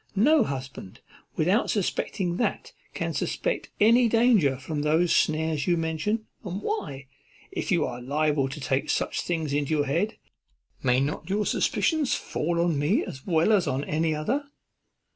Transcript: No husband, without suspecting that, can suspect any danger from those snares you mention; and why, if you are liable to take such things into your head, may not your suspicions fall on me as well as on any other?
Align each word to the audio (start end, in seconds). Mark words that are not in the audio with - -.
No 0.15 0.43
husband, 0.43 0.99
without 1.35 1.69
suspecting 1.69 2.37
that, 2.37 2.73
can 2.95 3.13
suspect 3.13 3.69
any 3.79 4.09
danger 4.09 4.57
from 4.57 4.81
those 4.81 5.15
snares 5.15 5.67
you 5.67 5.77
mention; 5.77 6.25
and 6.43 6.59
why, 6.63 7.05
if 7.51 7.71
you 7.71 7.85
are 7.85 8.01
liable 8.01 8.49
to 8.49 8.59
take 8.59 8.89
such 8.89 9.21
things 9.21 9.53
into 9.53 9.75
your 9.75 9.85
head, 9.85 10.17
may 10.81 10.99
not 10.99 11.29
your 11.29 11.45
suspicions 11.45 12.15
fall 12.15 12.59
on 12.59 12.79
me 12.79 13.05
as 13.05 13.27
well 13.27 13.51
as 13.51 13.67
on 13.67 13.83
any 13.83 14.15
other? 14.15 14.45